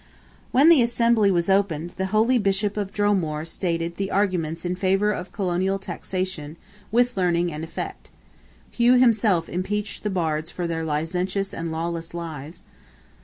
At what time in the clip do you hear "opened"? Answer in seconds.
1.47-1.91